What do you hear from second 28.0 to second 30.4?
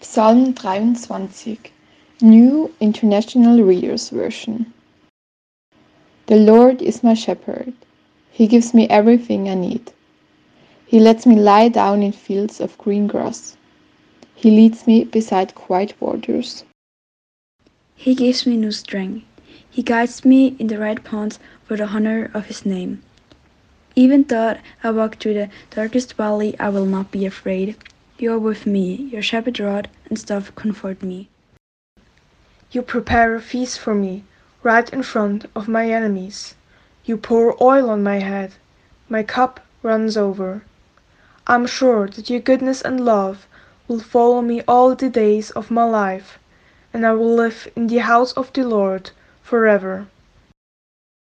You are with me, your shepherd rod and